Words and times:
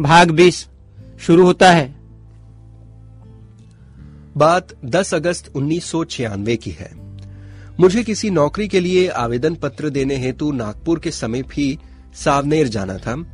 भाग 0.00 0.30
बीस, 0.30 0.68
शुरू 1.20 1.44
होता 1.44 1.70
है। 1.70 1.96
बात 4.36 4.68
10 4.84 5.14
अगस्त 5.14 5.56
उन्नीस 5.56 5.84
सौ 5.84 6.04
छियानवे 6.04 6.56
की 6.56 6.70
है। 6.70 6.90
मुझे 7.80 8.04
किसी 8.04 8.30
नौकरी 8.30 8.68
के 8.68 8.80
लिए 8.80 9.08
आवेदन 9.08 9.54
पत्र 9.54 9.90
देने 9.90 10.16
हेतु 10.16 10.52
नागपुर 10.52 10.98
के 10.98 11.10
समीप 11.10 11.48
ही 11.52 11.78
सावनेर 12.14 12.68
जाना 12.68 12.98
था। 12.98 13.26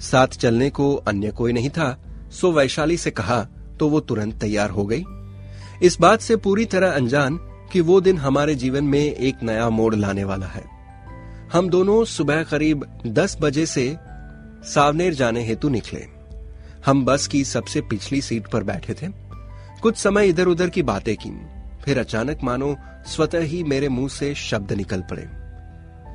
साथ 0.00 0.26
चलने 0.26 0.70
को 0.70 0.94
अन्य 0.94 1.30
कोई 1.30 1.52
नहीं 1.52 1.70
था, 1.70 2.02
सो 2.30 2.52
वैशाली 2.52 2.96
से 2.96 3.10
कहा 3.10 3.48
तो 3.80 3.88
वो 3.88 4.00
तुरंत 4.00 4.34
तैयार 4.34 4.70
हो 4.70 4.86
गई। 4.86 5.04
इस 5.82 6.00
बात 6.00 6.20
से 6.20 6.36
पूरी 6.36 6.64
तरह 6.64 6.90
अनजान 6.90 7.36
कि 7.72 7.80
वो 7.80 8.00
दिन 8.00 8.18
हमारे 8.18 8.54
जीवन 8.54 8.84
में 8.84 9.14
एक 9.14 9.34
नया 9.42 9.70
मोड़ 9.70 9.94
लाने 9.94 10.24
वाला 10.24 10.46
है। 10.46 10.75
हम 11.52 11.68
दोनों 11.68 12.04
सुबह 12.04 12.42
करीब 12.42 12.84
10 13.06 13.36
बजे 13.40 13.66
से 13.66 13.96
सावनेर 14.64 15.14
जाने 15.14 15.44
हेतु 15.44 15.68
निकले। 15.68 16.04
हम 16.86 17.04
बस 17.04 17.26
की 17.26 17.44
सबसे 17.44 17.80
पिछली 17.80 18.20
सीट 18.20 18.46
पर 18.46 18.62
बैठे 18.62 18.94
थे। 18.94 19.08
कुछ 19.82 19.96
समय 19.96 20.28
इधर 20.28 20.46
उधर 20.46 20.68
की 20.68 20.82
बातें 20.82 21.16
की। 21.16 21.30
फिर 21.84 21.98
अचानक 21.98 22.42
मानो 22.44 22.76
स्वतः 23.06 23.40
ही 23.40 23.62
मेरे 23.64 23.88
मुँह 23.88 24.08
से 24.08 24.34
शब्द 24.34 24.72
निकल 24.72 25.00
पड़े। 25.00 25.22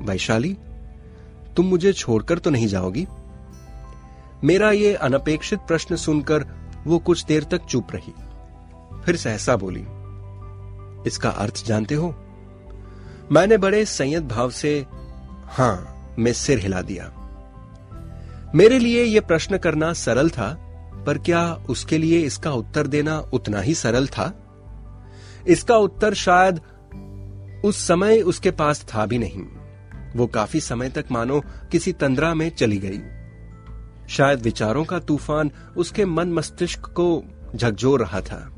वैशाली, 0.04 0.56
तुम 1.56 1.66
मुझे 1.66 1.92
छोड़कर 1.92 2.38
तो 2.38 2.50
नहीं 2.50 2.66
जाओगी? 2.66 3.06
मेरा 4.44 4.70
ये 4.70 4.94
अनपेक्षित 4.94 5.58
प्रश्न 5.58 5.96
सुनकर 5.96 6.46
वो 6.86 6.98
कुछ 6.98 7.24
देर 7.24 7.44
तक 7.44 7.64
चुप 7.64 7.92
रही। 7.92 8.12
फिर 9.04 9.16
सहसा 9.16 9.56
बोली, 9.56 9.84
इसका 11.08 11.30
अर्थ 11.30 11.64
जानते 11.66 11.94
हो? 11.94 12.14
मैंने 13.32 13.56
बड़े 13.56 13.84
संयत 13.84 14.22
भाव 14.22 14.50
से 14.50 14.84
हाँ, 15.52 16.06
मैं 16.18 16.32
सिर 16.32 16.58
हिला 16.58 16.82
दिया। 16.82 17.12
मेरे 18.54 18.78
लिए 18.78 19.04
यह 19.04 19.20
प्रश्न 19.20 19.58
करना 19.58 19.92
सरल 19.92 20.30
था, 20.30 20.54
पर 21.06 21.18
क्या 21.18 21.54
उसके 21.54 21.98
लिए 21.98 22.18
इसका 22.18 22.52
उत्तर 22.52 22.86
देना 22.86 23.18
उतना 23.18 23.60
ही 23.60 23.74
सरल 23.74 24.06
था? 24.06 24.38
इसका 25.48 25.76
उत्तर 25.76 26.14
शायद 26.14 26.60
उस 27.64 27.88
समय 27.88 28.20
उसके 28.20 28.50
पास 28.50 28.86
था 28.94 29.06
भी 29.06 29.18
नहीं। 29.18 29.42
वो 30.16 30.26
काफ़ी 30.26 30.60
समय 30.60 30.88
तक 30.88 31.04
मानो 31.10 31.40
किसी 31.72 31.92
तंद्रा 31.92 32.34
में 32.34 32.50
चली 32.50 32.78
गई। 32.78 33.00
शायद 34.08 34.42
विचारों 34.42 34.84
का 34.84 34.98
तूफ़ान 34.98 35.50
उसके 35.76 36.04
मन 36.04 36.32
मस्तिष्क 36.32 36.80
को 36.80 37.24
झकझोर 37.56 38.00
रहा 38.00 38.20
था। 38.20 38.52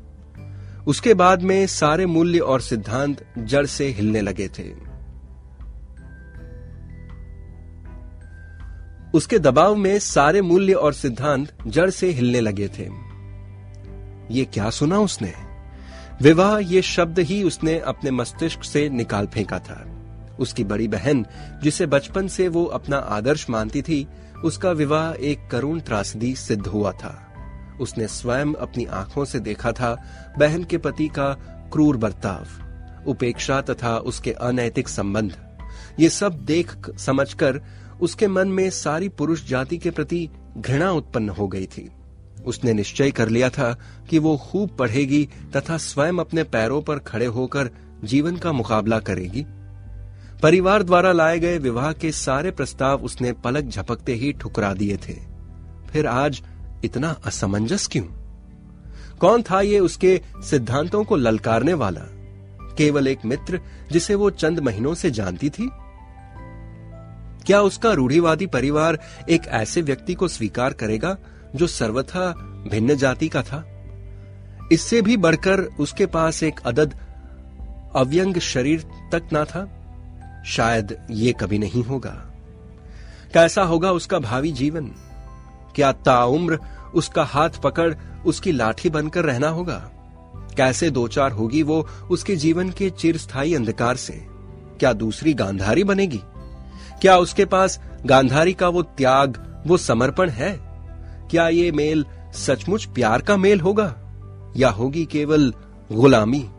उसके 0.87 1.13
बाद 1.13 1.41
में 1.41 1.67
सारे 1.67 2.05
मूल्य 2.05 2.39
और 2.39 2.61
सिद्धांत 2.61 3.25
जड़ 3.37 3.65
से 3.65 3.87
हिलने 3.87 4.21
लगे 4.21 4.47
थे। 4.47 4.84
उसके 9.15 9.39
दबाव 9.39 9.75
में 9.75 9.99
सारे 9.99 10.41
मूल्य 10.41 10.73
और 10.73 10.93
सिद्धांत 10.93 11.57
जड़ 11.67 11.89
से 11.89 12.09
हिलने 12.09 12.41
लगे 12.41 12.67
थे। 12.67 12.89
ये 14.31 14.45
क्या 14.45 14.69
सुना 14.69 14.99
उसने? 14.99 15.33
विवाह 16.21 16.57
ये 16.57 16.81
शब्द 16.81 17.19
ही 17.19 17.43
उसने 17.43 17.79
अपने 17.79 18.11
मस्तिष्क 18.11 18.63
से 18.63 18.89
निकाल 18.89 19.25
फेंका 19.25 19.59
था। 19.59 19.85
उसकी 20.39 20.63
बड़ी 20.63 20.87
बहन, 20.87 21.25
जिसे 21.63 21.85
बचपन 21.85 22.27
से 22.27 22.47
वो 22.47 22.65
अपना 22.65 22.97
आदर्श 22.97 23.49
मानती 23.49 23.81
थी, 23.81 24.07
उसका 24.43 24.71
विवाह 24.71 25.11
एक 25.11 25.49
करुण 25.51 25.79
त्रासदी 25.79 26.35
सिद्ध 26.35 26.67
हुआ 26.67 26.91
था। 26.91 27.33
उसने 27.81 28.07
स्वयं 28.07 28.53
अपनी 28.53 28.85
आँखों 28.85 29.25
से 29.25 29.39
देखा 29.39 29.71
था 29.71 30.03
बहन 30.37 30.63
के 30.63 30.77
पति 30.77 31.07
का 31.07 31.33
क्रूर 31.73 31.97
बर्ताव, 31.97 32.47
उपेक्षा 33.07 33.61
तथा 33.61 33.97
उसके 33.97 34.31
अनैतिक 34.31 34.87
संबंध। 34.87 35.37
ये 35.99 36.09
सब 36.09 36.33
देख 36.33 36.97
समझकर 36.97 37.61
उसके 38.01 38.27
मन 38.27 38.47
में 38.47 38.69
सारी 38.69 39.09
पुरुष 39.09 39.47
जाति 39.47 39.77
के 39.77 39.91
प्रति 39.91 40.29
घृणा 40.57 40.91
उत्पन्न 40.91 41.29
हो 41.29 41.47
गई 41.47 41.65
थी। 41.65 41.91
उसने 42.45 42.73
निश्चय 42.73 43.11
कर 43.11 43.29
लिया 43.29 43.49
था 43.49 43.79
कि 44.09 44.19
वो 44.19 44.37
खूब 44.37 44.69
पढ़ेगी 44.69 45.29
तथा 45.55 45.77
स्वयं 45.77 46.13
अपने 46.13 46.43
पैरों 46.43 46.81
पर 46.81 46.99
खड़े 46.99 47.25
होकर 47.25 47.69
जीवन 48.03 48.37
का 48.37 48.51
मुकाबला 48.51 48.99
करेगी। 48.99 49.45
परिवार 50.43 50.83
द्वारा 50.83 51.11
लाए 51.11 51.39
गए 51.39 51.57
विवाह 51.57 51.93
के 51.93 52.11
सारे 52.11 52.51
प्रस्ताव 52.51 53.03
उसने 53.03 53.33
पलक 53.33 53.63
झपकते 53.63 54.13
ही 54.13 54.33
ठुकरा 54.33 54.73
दिए 54.73 54.97
थे। 54.97 55.13
फिर 55.91 56.07
आज 56.07 56.43
इतना 56.83 57.09
असमंजस 57.25 57.87
क्यों? 57.87 58.03
कौन 59.19 59.41
था 59.41 59.61
ये 59.61 59.79
उसके 59.79 60.21
सिद्धांतों 60.35 61.03
को 61.03 61.15
ललकारने 61.15 61.73
वाला? 61.73 62.01
केवल 62.77 63.07
एक 63.07 63.19
मित्र 63.25 63.61
जिसे 63.91 64.15
वो 64.15 64.29
चंद 64.29 64.59
महीनों 64.59 64.93
से 64.93 65.11
जानती 65.11 65.49
थी? 65.49 65.69
क्या 67.45 67.61
उसका 67.61 67.91
रूढ़ीवादी 67.91 68.45
परिवार 68.45 68.99
एक 69.29 69.47
ऐसे 69.47 69.81
व्यक्ति 69.81 70.13
को 70.13 70.27
स्वीकार 70.27 70.73
करेगा 70.73 71.17
जो 71.55 71.67
सर्वथा 71.67 72.31
भिन्न 72.71 72.95
जाति 72.95 73.29
का 73.29 73.41
था? 73.41 73.65
इससे 74.71 75.01
भी 75.01 75.17
बढ़कर 75.17 75.59
उसके 75.59 76.05
पास 76.05 76.43
एक 76.43 76.59
अदद 76.65 76.93
अव्यंग 77.95 78.37
शरीर 78.37 78.79
तक 79.11 79.29
ना 79.33 79.45
था? 79.45 79.81
शायद 80.45 81.07
ये 81.11 81.33
कभी 81.33 81.59
नहीं 81.59 81.83
होगा। 81.83 82.31
कैसा 83.33 83.63
होगा 83.63 83.91
उसका 83.91 84.19
भावी 84.19 84.51
जीवन? 84.51 84.85
क्या 85.75 85.91
ताउम्र 85.91 86.59
उसका 86.95 87.23
हाथ 87.23 87.49
पकड़ 87.49 87.93
उसकी 88.25 88.51
लाठी 88.51 88.89
बनकर 88.89 89.23
रहना 89.23 89.47
होगा? 89.47 89.91
कैसे 90.57 90.89
दो 90.89 91.07
चार 91.07 91.31
होगी 91.31 91.63
वो 91.63 91.87
उसके 92.11 92.35
जीवन 92.35 92.69
के 92.69 92.89
चिरस्थायी 92.89 93.55
अंधकार 93.55 93.95
से? 93.95 94.27
क्या 94.79 94.93
दूसरी 94.93 95.33
गांधारी 95.33 95.83
बनेगी? 95.83 96.21
क्या 97.01 97.17
उसके 97.17 97.45
पास 97.45 97.81
गांधारी 98.05 98.53
का 98.53 98.69
वो 98.69 98.81
त्याग, 98.81 99.63
वो 99.67 99.77
समर्पण 99.77 100.29
है? 100.29 100.59
क्या 101.31 101.49
ये 101.49 101.71
मेल 101.71 102.05
सचमुच 102.33 102.85
प्यार 102.85 103.21
का 103.21 103.37
मेल 103.37 103.59
होगा? 103.59 103.95
या 104.57 104.69
होगी 104.69 105.05
केवल 105.05 105.53
गुलामी? 105.91 106.49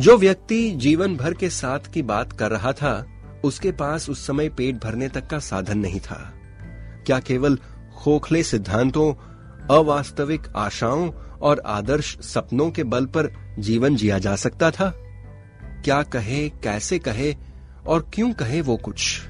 जो 0.00 0.18
व्यक्ति 0.18 0.70
जीवन 0.70 1.16
भर 1.16 1.34
के 1.34 1.50
साथ 1.50 1.78
की 1.78 2.02
बात 2.02 2.32
कर 2.32 2.50
रहा 2.50 2.72
था, 2.72 3.06
उसके 3.44 3.72
पास 3.72 4.10
उस 4.10 4.26
समय 4.26 4.48
पेट 4.48 4.84
भरने 4.84 5.08
तक 5.08 5.26
का 5.26 5.38
साधन 5.38 5.78
नहीं 5.78 6.00
था। 6.00 6.32
क्या 7.06 7.18
केवल 7.18 7.58
खोखले 7.98 8.42
सिद्धांतों, 8.42 9.14
अवास्तविक 9.76 10.42
आशाओं 10.56 11.10
और 11.42 11.62
आदर्श 11.66 12.18
सपनों 12.20 12.70
के 12.70 12.84
बल 12.84 13.04
पर 13.04 13.56
जीवन 13.58 13.96
जिया 13.96 14.18
जा 14.18 14.36
सकता 14.36 14.70
था? 14.70 14.94
क्या 15.84 16.02
कहे, 16.02 16.48
कैसे 16.48 16.98
कहे 16.98 17.36
और 17.86 18.10
क्यों 18.14 18.32
कहे 18.32 18.60
वो 18.60 18.76
कुछ? 18.76 19.20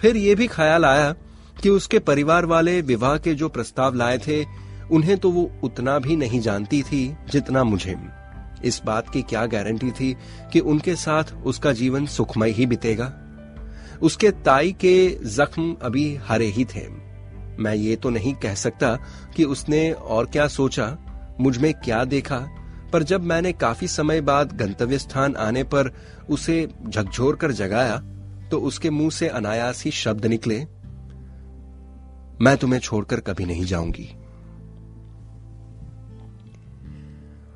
फिर 0.00 0.16
ये 0.16 0.34
भी 0.34 0.46
ख्याल 0.46 0.84
आया 0.84 1.14
कि 1.62 1.68
उसके 1.68 1.98
परिवार 1.98 2.46
वाले 2.46 2.80
विवाह 2.80 3.16
के 3.16 3.34
जो 3.34 3.48
प्रस्ताव 3.48 3.94
लाए 3.94 4.18
थे, 4.18 4.44
उन्हें 4.90 5.18
तो 5.18 5.30
वो 5.30 5.52
उतना 5.62 5.98
भी 5.98 6.16
नहीं 6.16 6.40
जानती 6.40 6.82
थी 6.82 7.16
जितना 7.30 7.64
मुझे। 7.64 7.96
इस 8.64 8.82
बात 8.84 9.10
की 9.10 9.22
क्या 9.22 9.46
गारंटी 9.46 9.90
थी 9.90 10.16
कि 10.52 10.60
उनके 10.60 10.96
साथ 10.96 11.24
उसका 11.44 11.72
जीवन 11.72 12.06
सुखमय 12.06 12.50
ही 12.50 12.66
बीतेगा? 12.66 13.12
उसके 14.02 14.30
ताई 14.30 14.72
के 14.72 15.18
जख्म 15.24 15.76
अभी 15.82 16.14
हरे 16.14 16.46
ही 16.46 16.64
थे। 16.64 16.88
मैं 17.58 17.74
ये 17.74 17.96
तो 17.96 18.10
नहीं 18.10 18.34
कह 18.34 18.54
सकता 18.54 18.96
कि 19.36 19.44
उसने 19.44 19.92
और 19.92 20.26
क्या 20.26 20.48
सोचा, 20.48 20.98
मुझमें 21.40 21.74
क्या 21.74 22.04
देखा 22.04 22.48
पर 22.92 23.02
जब 23.02 23.22
मैंने 23.22 23.52
काफ़ी 23.52 23.88
समय 23.88 24.20
बाद 24.20 24.56
गंतव्य 24.56 24.98
स्थान 24.98 25.36
आने 25.36 25.62
पर 25.64 25.92
उसे 26.30 26.66
झकझोर 26.88 27.36
कर 27.36 27.52
जगाया 27.52 27.96
तो 28.50 28.60
उसके 28.60 28.90
मुँह 28.90 29.10
से 29.10 29.28
अनायास 29.28 29.84
ही 29.84 29.90
शब्द 29.90 30.26
निकले, 30.26 30.58
मैं 32.40 32.56
तुम्हें 32.56 32.80
छोड़कर 32.80 33.20
कभी 33.20 33.44
नहीं 33.44 33.64
जाऊँगी। 33.64 34.08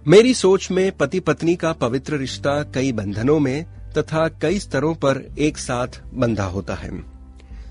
मेरी 0.06 0.34
सोच 0.34 0.70
में 0.70 0.91
पति 0.92 1.20
पत्नी 1.20 1.54
का 1.56 1.72
पवित्र 1.72 2.16
रिश्ता 2.16 2.62
कई 2.72 2.92
बंधनों 2.92 3.38
में 3.41 3.64
तथा 3.92 4.28
कई 4.42 4.58
स्तरों 4.58 4.94
पर 4.94 5.22
एक 5.38 5.58
साथ 5.58 6.00
बंधा 6.14 6.44
होता 6.46 6.75
है। 6.75 6.90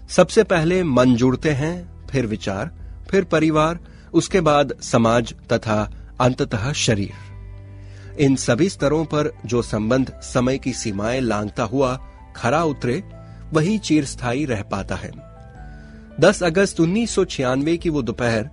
सबसे 0.10 0.44
पहले 0.44 0.84
मन 0.84 1.16
जुड़ते 1.16 1.52
हैं, 1.52 2.08
फिर 2.08 2.26
विचार, 2.26 2.72
फिर 3.10 3.24
परिवार, 3.24 3.80
उसके 4.14 4.42
बाद 4.42 4.74
समाज 4.82 5.34
तथा 5.54 5.82
अंततः 6.22 6.72
शरीर। 6.74 7.35
इन 8.20 8.36
सभी 8.36 8.70
स्तरों 8.70 9.06
पर 9.06 9.32
जो 9.46 9.62
संबंध 9.62 10.20
समय 10.24 10.58
की 10.58 10.74
सीमाएँ 10.74 11.22
लांघता 11.22 11.64
हुआ 11.64 12.08
खरा 12.36 12.64
उतरे, 12.64 13.04
वही 13.54 13.78
चिरस्थायी 13.78 14.46
रह 14.46 14.62
पाता 14.62 14.96
है। 14.96 15.12
10 16.20 16.44
अगस्त 16.44 16.80
उन्नीस 16.80 17.12
सौ 17.12 17.26
छियानवे 17.26 17.78
की 17.78 17.90
वो 17.90 18.02
दोपहर 18.02 18.50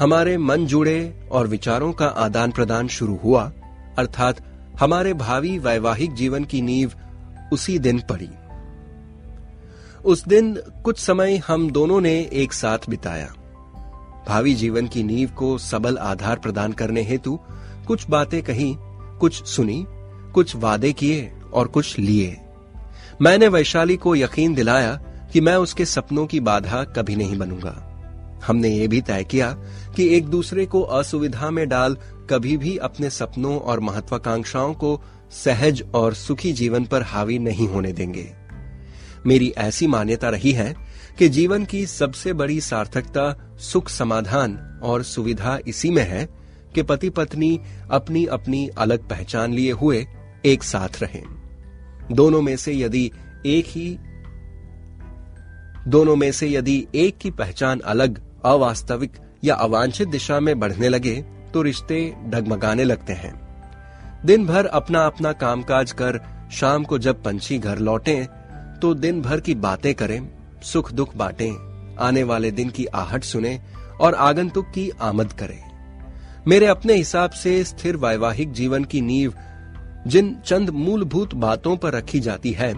हमारे 0.00 0.38
मन 0.38 0.66
जुड़े 0.66 1.28
और 1.30 1.46
विचारों 1.46 1.92
का 1.92 2.06
आदान 2.06 2.50
प्रदान 2.50 2.88
शुरू 2.88 3.18
हुआ, 3.24 3.52
अर्थात 3.98 4.42
हमारे 4.80 5.14
भावी 5.14 5.58
वैवाहिक 5.58 6.14
जीवन 6.14 6.44
की 6.44 6.62
नींव 6.62 6.92
उसी 7.52 7.78
दिन 7.78 7.98
पड़ी। 7.98 8.28
उस 10.04 10.28
दिन 10.28 10.54
कुछ 10.84 10.98
समय 10.98 11.36
हम 11.36 11.70
दोनों 11.70 12.00
ने 12.00 12.30
एक 12.32 12.52
साथ 12.52 12.78
बिताया। 12.88 13.34
भावी 14.28 14.54
जीवन 14.54 14.86
की 14.86 15.02
नींव 15.02 15.30
को 15.30 15.58
सबल 15.58 15.98
आधार 15.98 16.38
प्रदान 16.38 16.72
करने 16.72 17.02
हेतु 17.02 17.40
कुछ 17.86 18.10
बातें 18.10 18.42
कही 18.42 18.76
कुछ 19.20 19.44
सुनी, 19.46 19.84
कुछ 20.34 20.56
वादे 20.56 20.92
किए 20.92 21.32
और 21.52 21.68
कुछ 21.68 21.98
लिए। 21.98 22.36
मैंने 23.22 23.48
वैशाली 23.48 23.96
को 23.96 24.16
यकीन 24.16 24.54
दिलाया 24.54 24.92
कि 25.32 25.40
मैं 25.40 25.54
उसके 25.54 25.84
सपनों 25.84 26.26
की 26.26 26.40
बाधा 26.40 26.84
कभी 26.84 27.16
नहीं 27.16 27.38
बनूँगा। 27.38 27.86
हमने 28.46 28.68
ये 28.68 28.88
भी 28.88 29.00
तय 29.00 29.24
किया 29.24 29.52
कि 29.96 30.16
एक 30.16 30.26
दूसरे 30.26 30.66
को 30.66 30.82
असुविधा 30.82 31.50
में 31.50 31.68
डाल 31.68 31.96
कभी 32.30 32.56
भी 32.56 32.76
अपने 32.76 33.10
सपनों 33.10 33.58
और 33.58 33.80
महत्वाकांक्षाओं 33.80 34.74
को 34.74 35.00
सहज 35.30 35.82
और 35.94 36.14
सुखी 36.14 36.52
जीवन 36.52 36.84
पर 36.84 37.02
हावी 37.02 37.38
नहीं 37.38 37.68
होने 37.68 37.92
देंगे। 37.92 38.32
मेरी 39.26 39.54
ऐसी 39.58 39.86
मान्यता 39.86 40.28
रही 40.28 40.52
है 40.52 40.74
कि 41.18 41.28
जीवन 41.28 41.64
की 41.64 41.86
सबसे 41.86 42.32
बड़ी 42.32 42.60
सार्थकता 42.60 43.56
सुख 43.58 43.88
समाधान 43.88 44.80
और 44.82 45.02
सुविधा 45.02 45.58
इसी 45.66 45.90
में 45.90 46.08
है 46.08 46.39
कि 46.74 46.82
पति 46.82 47.10
पत्नी 47.10 47.58
अपनी 47.90 48.24
अपनी 48.26 48.68
अलग 48.78 49.08
पहचान 49.08 49.52
लिए 49.52 49.72
हुए 49.72 50.06
एक 50.46 50.62
साथ 50.62 51.00
रहें। 51.02 51.22
दोनों 52.12 52.42
में 52.42 52.56
से 52.56 52.72
यदि 52.72 53.10
एक 53.46 53.66
ही, 53.66 53.98
दोनों 55.88 56.16
में 56.16 56.30
से 56.32 56.48
यदि 56.48 56.86
एक 56.94 57.18
की 57.18 57.30
पहचान 57.30 57.80
अलग, 57.80 58.20
अवास्तविक 58.44 59.12
या 59.44 59.54
अवांछित 59.54 60.08
दिशा 60.08 60.40
में 60.40 60.58
बढ़ने 60.60 60.88
लगे 60.88 61.14
तो 61.54 61.62
रिश्ते 61.62 62.02
डगमगाने 62.24 62.84
लगते 62.84 63.12
हैं। 63.12 63.34
दिन 64.26 64.46
भर 64.46 64.66
अपना 64.66 65.04
अपना 65.06 65.32
कामकाज 65.32 65.92
कर, 65.92 66.20
शाम 66.52 66.84
को 66.84 66.98
जब 66.98 67.22
पंछी 67.22 67.58
घर 67.58 67.78
लौटें 67.78 68.26
तो 68.80 68.92
दिन 68.94 69.22
भर 69.22 69.40
की 69.40 69.54
बातें 69.54 69.94
करें 69.94 70.28
सुख 70.62 70.92
दुख 70.92 71.16
बांटें, 71.16 71.96
आने 71.98 72.22
वाले 72.22 72.50
दिन 72.50 72.70
की 72.70 72.84
आहट 72.86 73.24
सुने 73.24 73.60
और 74.00 74.14
आगंतुक 74.14 74.66
की 74.66 74.88
आमद 75.00 75.32
करें। 75.32 75.69
मेरे 76.48 76.66
अपने 76.66 76.94
हिसाब 76.94 77.30
से 77.30 77.64
स्थिर 77.64 77.96
वैवाहिक 77.96 78.52
जीवन 78.52 78.84
की 78.84 79.00
नींव 79.00 79.34
जिन 80.06 80.36
चंद 80.46 80.70
मूलभूत 80.70 81.34
बातों 81.34 81.76
पर 81.76 81.92
रखी 81.92 82.20
जाती 82.20 82.52
है, 82.52 82.74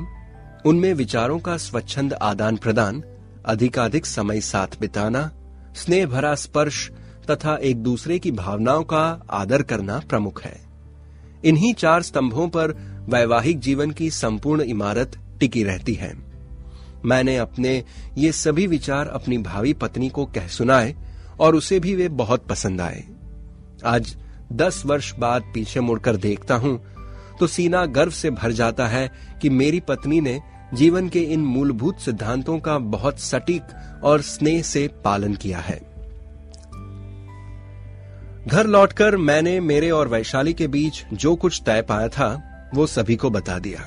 उनमें 0.67 0.95
विचारों 0.95 1.39
का 1.39 1.57
स्वच्छंद 1.57 2.13
आदान 2.13 2.57
प्रदान, 2.57 3.03
अधिकाधिक 3.47 4.07
समय 4.07 4.41
साथ 4.41 4.67
बिताना, 4.81 5.31
स्नेह 5.75 6.07
भरा 6.07 6.35
स्पर्श 6.35 6.91
तथा 7.31 7.57
एक 7.57 7.77
दूसरे 7.77 8.19
की 8.19 8.31
भावनाओं 8.31 8.85
का 8.85 9.23
आदर 9.31 9.63
करना 9.63 9.99
प्रमुख 10.09 10.43
है। 10.43 10.61
इन्हीं 11.45 11.75
चार 11.75 12.03
स्तंभों 12.03 12.49
पर 12.49 12.73
वैवाहिक 13.09 13.59
जीवन 13.59 13.91
की 13.91 14.11
संपूर्ण 14.11 14.63
इमारत 14.63 15.19
टिकी 15.41 15.65
रहती 15.65 15.95
है। 15.95 16.13
मैंने 17.05 17.37
अपने 17.37 17.85
ये 18.19 18.33
सभी 18.33 18.67
विचार 18.67 19.09
अपनी 19.09 19.39
भावी 19.39 19.73
पत्नी 19.73 20.09
को 20.09 20.27
कह 20.27 20.47
सुनाए 20.47 20.95
और 21.41 21.55
उसे 21.55 21.81
भी 21.81 21.95
वे 21.95 22.09
बहुत 22.09 22.47
पसंद 22.47 22.81
आए। 22.81 23.05
आज 23.87 24.15
दस 24.53 24.83
वर्ष 24.87 25.13
बाद 25.15 25.51
पीछे 25.55 25.81
मुड़कर 25.81 26.17
देखता 26.17 26.55
हूँ 26.55 26.81
तो 27.41 27.47
सीना 27.47 27.85
गर्व 27.87 28.11
से 28.11 28.31
भर 28.31 28.53
जाता 28.53 28.87
है 28.87 29.11
कि 29.43 29.51
मेरी 29.51 29.81
पत्नी 29.81 30.21
ने 30.21 30.41
जीवन 30.75 31.09
के 31.09 31.21
इन 31.21 31.41
मूलभूत 31.41 31.99
सिद्धांतों 31.99 32.59
का 32.59 32.77
बहुत 32.79 33.19
सटीक 33.21 34.01
और 34.05 34.23
स्नेह 34.23 34.63
से 34.63 34.87
पालन 35.05 35.35
किया 35.35 35.59
है। 35.59 35.81
घर 38.47 38.67
लौटकर 38.67 39.17
मैंने 39.17 39.59
मेरे 39.61 39.91
और 39.91 40.09
वैशाली 40.09 40.53
के 40.53 40.69
बीच 40.69 41.05
जो 41.13 41.35
कुछ 41.37 41.63
तय 41.67 41.83
पाया 41.83 42.09
था, 42.09 42.71
वो 42.75 42.87
सभी 42.87 43.17
को 43.17 43.31
बता 43.31 43.59
दिया। 43.59 43.81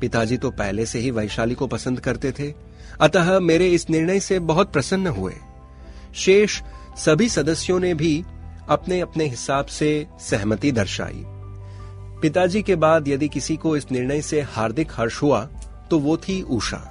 पिताजी 0.00 0.36
तो 0.36 0.50
पहले 0.50 0.86
से 0.86 0.98
ही 0.98 1.10
वैशाली 1.10 1.54
को 1.54 1.66
पसंद 1.66 2.00
करते 2.00 2.32
थे, 2.32 2.52
अतः 3.00 3.38
मेरे 3.40 3.68
इस 3.68 3.88
निर्णय 3.90 4.20
से 4.20 4.38
बहुत 4.38 4.72
प्रसन्न 4.72 5.06
हुए। 5.06 5.34
शेष 6.14 6.60
सभी 6.98 7.28
सदस्यों 7.28 7.78
ने 7.80 7.92
भी 7.94 8.22
अपने 8.70 9.00
अपने 9.00 9.24
हिसाब 9.26 9.66
से 9.66 10.06
सहमति 10.20 10.72
दर्शाई। 10.72 11.24
पिताजी 12.22 12.62
के 12.62 12.74
बाद 12.76 13.08
यदि 13.08 13.28
किसी 13.28 13.56
को 13.56 13.76
इस 13.76 13.90
निर्णय 13.92 14.22
से 14.22 14.40
हार्दिक 14.40 14.92
हर्ष 14.92 15.22
हुआ 15.22 15.40
तो 15.90 15.98
वो 15.98 16.16
थी 16.16 16.40
उषा। 16.42 16.86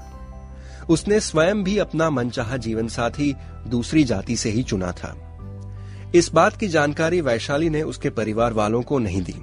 उसने 0.89 1.19
स्वयं 1.19 1.63
भी 1.63 1.77
अपना 1.77 2.09
मनचाहा 2.09 2.57
जीवन 2.57 2.87
साथी 2.87 3.33
दूसरी 3.67 4.03
जाति 4.03 4.35
से 4.35 4.49
ही 4.49 4.63
चुना 4.63 4.91
था। 4.91 5.15
इस 6.15 6.31
बात 6.33 6.57
की 6.57 6.67
जानकारी 6.67 7.21
वैशाली 7.21 7.69
ने 7.69 7.81
उसके 7.81 8.09
परिवार 8.09 8.53
वालों 8.53 8.81
को 8.81 8.99
नहीं 8.99 9.21
दी। 9.21 9.35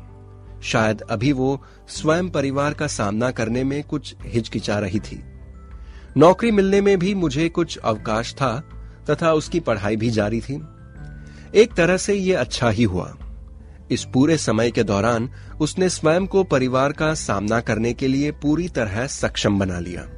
शायद 0.63 1.03
अभी 1.03 1.33
वो 1.33 1.61
स्वयं 1.89 2.31
परिवार 2.31 2.75
का 2.75 2.87
सामना 2.87 3.31
करने 3.31 3.65
में 3.65 3.83
कुछ 3.85 4.15
हिचकिचा 4.23 4.79
रही 4.79 5.01
थी। 5.01 5.23
नौकरी 6.17 6.51
मिलने 6.51 6.81
में 6.81 6.99
भी 6.99 7.15
मुझे 7.15 7.49
कुछ 7.49 7.79
अवकाश 7.79 8.35
था, 8.35 8.59
तथा 9.11 9.33
उसकी 9.33 9.61
पढ़ाई 9.61 9.97
भी 9.97 10.11
जारी 10.11 10.41
थी। 10.41 10.63
एक 11.55 11.75
तरह 11.75 11.97
से 11.97 12.15
ये 12.15 12.33
अच्छा 12.33 12.71
ही 12.71 12.85
हुआ। 12.85 13.17
इस 13.91 14.05
पूरे 14.05 14.37
समय 14.39 14.71
के 14.71 14.83
दौरान 14.83 15.31
उसने 15.61 15.89
स्वयं 15.89 16.27
को 16.27 16.45
परिवार 16.45 16.93
का 16.93 17.15
सामना 17.15 17.61
करने 17.61 17.93
के 17.93 18.09
लिए 18.09 18.31
पूरी 18.31 18.69
तरह 18.69 19.07
सक्षम 19.07 19.59
बना 19.59 19.79
लिया। 19.79 20.09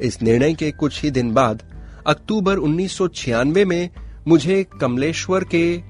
इस 0.00 0.22
निर्णय 0.22 0.54
के 0.54 0.70
कुछ 0.70 1.02
ही 1.02 1.10
दिन 1.10 1.32
बाद, 1.32 1.62
अक्टूबर 2.06 2.58
1996 2.58 3.64
में 3.64 3.90
मुझे 4.28 4.66
कमलेश्वर 4.80 5.44
के 5.54 5.82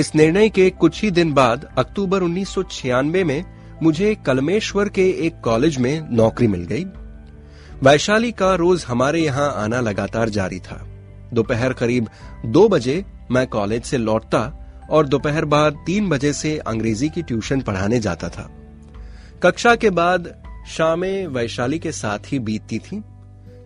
इस 0.00 0.14
निर्णय 0.14 0.48
के 0.48 0.70
कुछ 0.70 1.02
ही 1.02 1.10
दिन 1.10 1.32
बाद, 1.32 1.74
अक्टूबर 1.78 2.22
1996 2.22 3.24
में 3.24 3.44
मुझे 3.82 4.14
कलमेश्वर 4.26 4.88
के 4.88 5.10
एक 5.10 5.40
कॉलेज 5.40 5.78
में 5.78 6.08
नौकरी 6.10 6.46
मिल 6.46 6.60
गई। 6.60 6.84
वैशाली 7.82 8.32
का 8.32 8.54
रोज 8.54 8.84
हमारे 8.88 9.20
यहाँ 9.20 9.54
आना 9.56 9.80
लगातार 9.80 10.28
जारी 10.28 10.58
था। 10.58 10.86
दोपहर 11.34 11.72
करीब 11.72 12.08
दो 12.46 12.68
बजे 12.68 13.04
मैं 13.30 13.46
कॉलेज 13.46 13.84
से 13.84 13.98
लौटता 13.98 14.40
और 14.90 15.06
दोपहर 15.06 15.44
बाद 15.44 15.82
तीन 15.86 16.08
बजे 16.08 16.32
से 16.32 16.56
अंग्रेज़ी 16.58 17.08
की 17.08 17.22
ट्यूशन 17.22 17.60
पढ़ाने 17.60 18.00
जाता 18.00 18.28
था। 18.28 18.48
कक्षा 19.42 19.74
के 19.76 19.90
बाद 19.90 20.34
शामें 20.68 21.26
वैशाली 21.26 21.78
के 21.78 21.92
साथ 21.92 22.32
ही 22.32 22.38
बीतती 22.38 22.78
थी। 22.78 23.02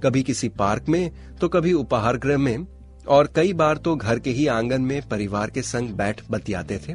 कभी 0.05 0.23
किसी 0.23 0.49
पार्क 0.49 0.89
में 0.89 1.11
तो 1.41 1.49
कभी 1.49 1.73
उपहार 1.73 2.17
गृह 2.17 2.39
में, 2.39 2.67
और 3.09 3.33
कई 3.37 3.53
बार 3.53 3.77
तो 3.77 3.97
घर 3.97 4.19
के 4.19 4.31
ही 4.31 4.47
आँगन 4.47 4.83
में 4.83 5.09
परिवार 5.09 5.51
के 5.51 5.63
संग 5.63 5.91
बैठ 5.91 6.21
बतियाते 6.31 6.79
थे। 6.79 6.95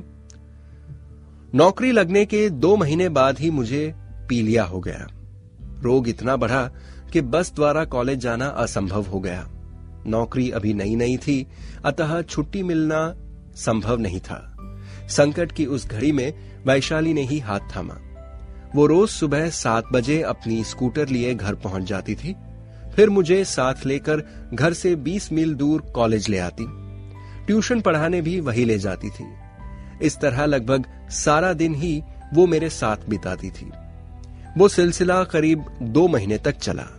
नौकरी 1.53 1.91
लगने 1.91 2.25
के 2.25 2.49
दो 2.49 2.75
महीने 2.77 3.09
बाद 3.09 3.39
ही 3.39 3.49
मुझे 3.51 3.93
पीलिया 4.29 4.63
हो 4.63 4.79
गया। 4.79 5.07
रोग 5.83 6.09
इतना 6.09 6.35
बढ़ा 6.35 6.63
कि 7.13 7.21
बस 7.21 7.51
द्वारा 7.55 7.85
कॉलेज 7.85 8.19
जाना 8.19 8.47
असंभव 8.57 9.03
हो 9.03 9.19
गया। 9.19 9.47
नौकरी 10.09 10.49
अभी 10.49 10.73
नई 10.73 10.95
नई 10.95 11.17
थी, 11.17 11.47
अतः 11.85 12.21
छुट्टी 12.21 12.63
मिलना 12.63 13.15
संभव 13.55 13.99
नहीं 13.99 14.19
था। 14.19 14.55
संकट 15.09 15.51
की 15.51 15.65
उस 15.65 15.87
घड़ी 15.87 16.11
में 16.11 16.33
वैशाली 16.65 17.13
ने 17.13 17.21
ही 17.21 17.39
हाथ 17.39 17.59
थामा। 17.59 17.97
वो 18.75 18.85
रोज 18.85 19.09
सुबह 19.09 19.49
सात 19.49 19.83
बजे 19.91 20.21
अपनी 20.21 20.63
स्कूटर 20.63 21.09
लिए 21.09 21.33
घर 21.33 21.55
पहुँच 21.55 21.83
जाती 21.83 22.15
थी। 22.15 22.35
फिर 22.95 23.09
मुझे 23.09 23.45
साथ 23.45 23.73
लेकर 23.85 24.49
घर 24.53 24.73
से 24.73 24.95
20 24.95 25.31
मील 25.31 25.55
दूर 25.55 25.81
कॉलेज 25.81 26.29
ले 26.29 26.37
आती। 26.37 26.65
ट्यूशन 27.45 27.81
पढ़ाने 27.81 28.21
भी 28.21 28.39
वही 28.39 28.65
ले 28.65 28.77
जाती 28.77 29.09
थी। 29.09 29.25
इस 30.01 30.17
तरह 30.17 30.45
लगभग 30.45 31.09
सारा 31.09 31.53
दिन 31.53 31.75
ही 31.75 32.03
वो 32.33 32.47
मेरे 32.47 32.69
साथ 32.69 32.97
बिताती 33.09 33.49
थी। 33.49 33.71
वो 34.57 34.67
सिलसिला 34.67 35.23
करीब 35.23 35.65
दो 35.81 36.07
महीने 36.07 36.37
तक 36.37 36.51
चला। 36.51 36.98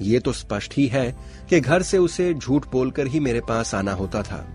ये 0.00 0.18
तो 0.18 0.32
स्पष्ट 0.32 0.74
ही 0.76 0.86
है 0.86 1.10
कि 1.50 1.60
घर 1.60 1.82
से 1.82 1.98
उसे 1.98 2.32
झूठ 2.34 2.66
बोलकर 2.72 3.06
ही 3.06 3.20
मेरे 3.20 3.40
पास 3.40 3.74
आना 3.74 3.92
होता 3.92 4.22
था। 4.22 4.46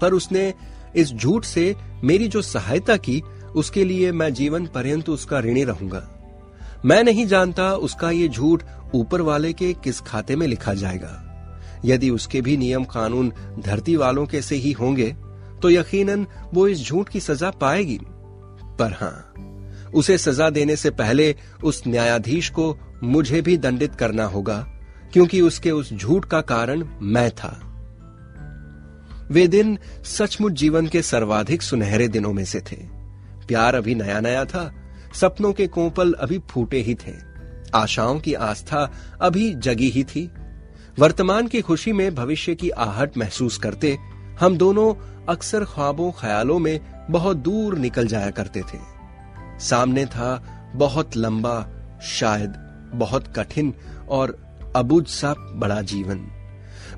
पर 0.00 0.12
उसने 0.12 0.52
इस 0.96 1.12
झूठ 1.12 1.44
से 1.44 1.74
मेरी 2.04 2.28
जो 2.28 2.42
सहायता 2.42 2.96
की, 2.96 3.20
उसके 3.54 3.84
लिए 3.84 4.12
मैं 4.12 4.32
जीवन 4.34 4.66
पर्यंत 4.66 5.08
उसका 5.08 5.40
ऋणी 5.40 5.64
रहूँगा। 5.64 6.08
मैं 6.84 7.02
नहीं 7.04 7.26
जानता 7.26 7.72
उसका 7.74 8.10
ये 8.10 8.28
झूठ 8.28 8.62
ऊपर 8.94 9.20
वाले 9.20 9.52
के 9.52 9.72
किस 9.74 10.00
खाते 10.00 10.36
में 10.36 10.46
लिखा 10.46 10.74
जाएगा। 10.74 11.22
यदि 11.84 12.10
उसके 12.10 12.40
भी 12.40 12.56
नियम 12.56 12.84
कानून 12.84 13.32
धरती 13.58 13.96
वालों 13.96 14.26
के 14.26 14.42
से 14.42 14.56
ही 14.56 14.72
होंगे 14.72 15.14
तो 15.62 15.70
यकीनन 15.70 16.26
वो 16.54 16.66
इस 16.68 16.84
झूठ 16.84 17.08
की 17.08 17.20
सजा 17.20 17.50
पाएगी। 17.50 17.98
पर 18.78 18.92
हाँ, 18.92 19.32
उसे 19.94 20.18
सजा 20.18 20.48
देने 20.50 20.76
से 20.76 20.90
पहले 20.90 21.34
उस 21.64 21.82
न्यायाधीश 21.86 22.48
को 22.50 22.72
मुझे 23.04 23.40
भी 23.40 23.56
दंडित 23.56 23.94
करना 23.94 24.24
होगा, 24.24 24.58
क्योंकि 25.12 25.40
उसके 25.40 25.70
उस 25.70 25.92
झूठ 25.92 26.24
का 26.24 26.40
कारण 26.40 26.84
मैं 27.02 27.30
था। 27.30 27.60
वे 29.30 29.46
दिन 29.46 29.78
सचमुच 30.04 30.52
जीवन 30.52 30.86
के 30.86 31.02
सर्वाधिक 31.02 31.62
सुनहरे 31.62 32.08
दिनों 32.08 32.32
में 32.32 32.44
से 32.44 32.60
थे। 32.60 32.76
प्यार 33.46 33.74
अभी 33.74 33.94
नया 33.94 34.20
नया 34.20 34.44
था, 34.44 34.72
सपनों 35.14 35.52
के 35.52 35.66
कोपल 35.66 36.12
अभी 36.12 36.38
फूटे 36.50 36.80
ही 36.80 36.94
थे, 36.94 37.14
आशाओं 37.74 38.20
की 38.20 38.34
आस्था 38.34 38.90
अभी 39.20 39.54
जगी 39.54 39.88
ही 39.88 40.04
थी। 40.04 40.30
वर्तमान 40.98 41.46
की 41.46 41.60
खुशी 41.60 41.92
में 41.92 42.14
भविष्य 42.14 42.54
की 42.54 42.70
आहट 42.70 43.16
महसूस 43.18 43.58
करते, 43.58 43.96
हम 44.40 44.56
दोनों 44.58 44.94
अक्सर 45.28 45.64
ख्वाबों, 45.64 46.10
ख्यालों 46.12 46.58
में 46.58 46.80
बहुत 47.10 47.36
दूर 47.36 47.78
निकल 47.78 48.06
जाया 48.06 48.30
करते 48.30 48.60
थे। 48.60 48.78
सामने 49.60 50.06
था 50.06 50.72
बहुत 50.74 51.16
लंबा, 51.16 51.66
शायद 52.02 52.65
बहुत 52.94 53.32
कठिन 53.36 53.74
और 54.08 54.38
अबुझ 54.76 55.06
सा 55.06 55.34
बड़ा 55.34 55.82
जीवन। 55.82 56.26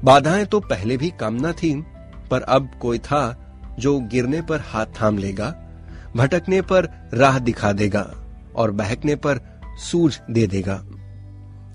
बाधाएँ 0.05 0.45
तो 0.45 0.61
पहले 0.61 0.97
भी 0.97 1.11
कम 1.11 1.47
न 1.47 1.53
थी, 1.53 1.85
पर 2.31 2.43
अब 2.43 2.71
कोई 2.83 2.99
था 2.99 3.45
जो 3.79 4.01
गिरने 4.01 4.43
पर 4.43 4.61
हाथ 4.61 4.87
थाम 4.87 5.19
लेगा, 5.19 5.51
भटकने 6.17 6.63
पर 6.63 7.11
राह 7.15 7.39
दिखा 7.39 7.73
देगा 7.73 8.15
और 8.57 8.71
बहकने 8.71 9.17
पर 9.17 9.41
सूझ 9.79 10.21
दे 10.31 10.47
देगा। 10.47 10.75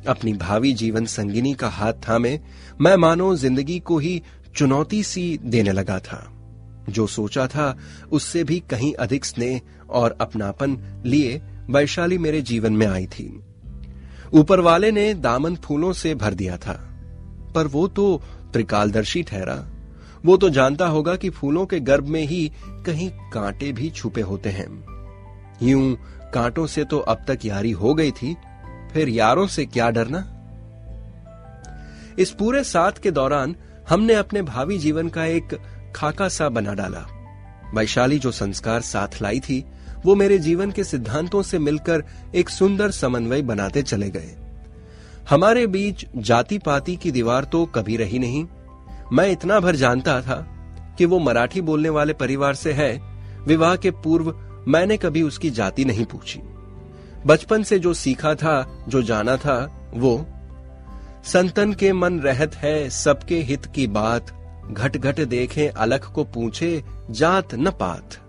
अपनी 0.08 0.34
भावी 0.34 0.74
जीवन 0.74 1.05
संगिनी 1.05 1.53
का 1.53 1.70
हाथ 1.70 1.93
थामे, 1.93 2.39
मैं 2.82 2.96
मानो 2.96 3.36
ज़िंदगी 3.36 3.79
को 3.79 3.98
ही 3.98 4.24
चुनौती 4.55 5.03
सी 5.03 5.39
देने 5.43 5.72
लगा 5.72 6.00
था। 6.00 6.29
जो 6.89 7.08
सोचा 7.08 7.48
था, 7.48 7.77
उससे 8.12 8.43
भी 8.43 8.60
कहीं 8.60 8.93
अधिक 8.93 9.25
स्नेह 9.25 9.62
और 9.89 10.17
अपनापन 10.22 10.77
लिए 11.05 11.41
वैशाली 11.70 12.17
मेरे 12.17 12.41
जीवन 12.41 12.74
में 12.74 12.88
आई 12.88 13.05
थी। 13.05 13.43
ऊपर 14.34 14.60
वाले 14.60 14.92
ने 14.92 15.13
दामन 15.13 15.56
फूलों 15.56 15.92
से 15.94 16.13
भर 16.16 16.34
दिया 16.34 16.58
था, 16.58 16.74
पर 17.56 17.68
वो 17.68 17.88
तो 17.88 18.22
त्रिकालदर्शी 18.54 19.24
ठहरा। 19.24 19.63
वो 20.25 20.38
तो 20.38 20.50
जानता 20.50 20.86
होगा 20.88 21.16
कि 21.16 21.30
फूलों 21.30 21.66
के 21.66 21.80
गर्भ 21.80 22.08
में 22.08 22.22
ही 22.22 22.52
कहीं 22.86 23.10
कांटे 23.34 23.72
भी 23.72 23.90
छुपे 23.90 24.22
होते 24.22 24.50
हैं। 24.50 24.68
यूँ 25.63 25.96
कांटों 26.34 26.68
से 26.68 26.84
तो 26.84 27.00
अब 27.00 27.25
तक 27.28 27.46
यारी 27.46 27.72
हो 27.72 27.94
गई 27.94 28.12
थी, 28.12 28.36
फिर 28.94 29.10
यारों 29.10 29.48
से 29.48 29.66
क्या 29.66 29.90
डरना? 29.90 30.20
इस 32.20 32.32
पूरे 32.32 32.63
साथ 32.63 33.02
के 33.04 33.12
दौरान 33.12 33.56
हमने 33.90 34.13
अपने 34.13 34.42
भावी 34.42 34.78
जीवन 34.78 35.10
का 35.10 35.25
एक 35.25 35.60
खाका 35.96 36.28
सा 36.30 36.50
बना 36.50 36.74
डाला। 36.74 37.06
वैशाली 37.74 38.20
जो 38.20 38.32
संस्कार 38.32 38.82
साथ 38.82 39.22
लाई 39.22 39.40
थी 39.40 39.63
वो 40.05 40.15
मेरे 40.15 40.38
जीवन 40.39 40.72
के 40.72 40.83
सिद्धांतों 40.83 41.41
से 41.41 41.60
मिलकर 41.60 42.03
एक 42.36 42.50
सुंदर 42.50 42.91
समन्वय 42.91 43.41
बनाते 43.41 43.81
चले 43.81 44.10
गए। 44.10 44.36
हमारे 45.29 45.67
बीच 45.67 46.05
जाति 46.17 46.57
पाति 46.57 46.95
की 46.95 47.12
दीवार 47.12 47.43
तो 47.43 47.65
कभी 47.65 47.98
रही 47.98 48.19
नहीं। 48.19 48.45
मैं 49.13 49.31
इतना 49.31 49.60
भर 49.60 49.75
जानता 49.75 50.22
था 50.22 50.48
कि 50.98 51.05
वो 51.05 51.19
मराठी 51.19 51.62
बोलने 51.62 51.89
वाले 51.89 52.13
परिवार 52.13 52.55
से 52.55 52.74
है, 52.74 53.01
विवाह 53.45 53.75
के 53.75 53.91
पूर्व 53.91 54.39
मैंने 54.67 54.98
कभी 54.98 55.22
उसकी 55.22 55.50
जाति 55.50 55.86
नहीं 55.86 56.05
पूछी। 56.05 56.39
बचपन 57.25 57.63
से 57.63 57.79
जो 57.79 57.93
सीखा 57.93 58.36
था, 58.36 58.86
जो 58.88 59.01
जाना 59.01 59.38
था, 59.38 59.89
वो, 59.93 60.25
संतन 61.25 61.74
के 61.74 61.93
मन 61.93 62.19
रहत 62.19 62.55
है, 62.55 62.89
सबके 62.89 63.36
हित 63.36 63.65
की 63.65 63.88
बात 63.88 64.39
घट 64.72 64.98
घट 64.98 65.19
देखे, 65.19 65.67
अलख 65.67 66.12
को 66.12 66.24
पूछे, 66.24 66.83
जात 67.12 67.55
न 67.55 67.72
पात। 67.72 68.23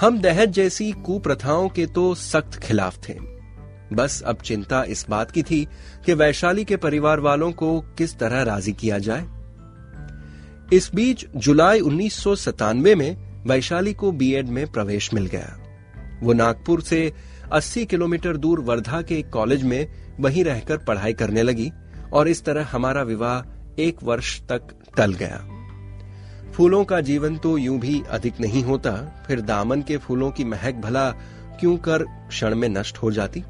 हम 0.00 0.18
दहेज 0.18 0.50
जैसी 0.50 0.92
कुप्रथाओं 0.92 1.68
के 1.68 1.86
तो 1.86 2.14
सख्त 2.14 2.54
खिलाफ 2.60 2.98
थे। 3.08 3.14
बस 3.92 4.22
अब 4.22 4.36
चिंता 4.36 4.82
इस 4.84 5.06
बात 5.10 5.30
की 5.30 5.42
थी 5.42 5.68
कि 6.06 6.14
वैशाली 6.14 6.64
के 6.64 6.76
परिवार 6.76 7.20
वालों 7.20 7.52
को 7.52 7.80
किस 7.80 8.18
तरह 8.18 8.42
राज़ी 8.42 8.72
किया 8.72 8.98
जाए। 8.98 9.26
इस 10.72 10.90
बीच 10.94 11.26
जुलाई 11.36 11.80
उन्नीस 11.80 12.14
सौ 12.14 12.34
सतानवे 12.34 12.94
में 12.94 13.16
वैशाली 13.46 13.94
को 13.94 14.12
बीएड 14.12 14.48
में 14.48 14.72
प्रवेश 14.72 15.14
मिल 15.14 15.26
गया। 15.26 15.56
वो 16.22 16.32
नागपुर 16.32 16.80
से 16.80 17.12
80 17.52 17.84
किलोमीटर 17.84 18.36
दूर 18.36 18.60
वर्धा 18.60 19.02
के 19.02 19.18
एक 19.18 19.30
कॉलेज 19.30 19.62
में 19.62 19.86
वहीं 20.20 20.44
रहकर 20.44 20.76
पढ़ाई 20.76 21.12
करने 21.12 21.42
लगी 21.42 21.72
और 22.12 22.28
इस 22.28 22.44
तरह 22.44 22.68
हमारा 22.72 23.02
विवाह 23.02 23.82
एक 23.82 24.02
वर्ष 24.02 24.40
तक 24.40 24.78
टल 24.96 25.12
गया। 25.12 25.53
फूलों 26.54 26.84
का 26.84 27.00
जीवन 27.00 27.36
तो 27.36 27.58
यूँ 27.58 27.78
भी 27.78 28.02
अधिक 28.10 28.40
नहीं 28.40 28.62
होता, 28.62 29.24
फिर 29.26 29.40
दामन 29.40 29.82
के 29.82 29.96
फूलों 29.96 30.30
की 30.30 30.44
महक 30.44 30.74
भला 30.74 31.10
क्यों 31.60 31.76
कर 31.76 32.02
क्षण 32.02 32.54
में 32.54 32.68
नष्ट 32.68 32.98
हो 32.98 33.10
जाती? 33.10 33.44